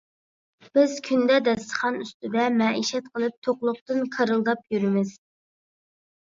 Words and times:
بىز 0.77 0.95
كۈندە 1.07 1.37
داستىخان 1.47 1.99
ئۈستىدە 2.07 2.47
مەئىشەت 2.57 3.13
قىلىپ، 3.13 3.37
توقلۇقتىن 3.51 4.03
كارىلداپ 4.19 4.67
يۈرىمىز. 4.77 5.17